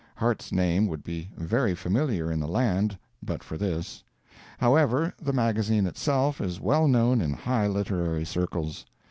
Harte's 0.15 0.51
name 0.51 0.87
would 0.87 1.03
be 1.03 1.29
very 1.37 1.75
familiar 1.75 2.31
in 2.31 2.39
the 2.39 2.47
land 2.47 2.97
but 3.21 3.43
for 3.43 3.55
this. 3.55 4.03
However, 4.57 5.13
the 5.21 5.31
magazine 5.31 5.85
itself 5.85 6.41
is 6.41 6.59
well 6.59 6.87
known 6.87 7.21
in 7.21 7.33
high 7.33 7.67
literary 7.67 8.25
circles. 8.25 8.87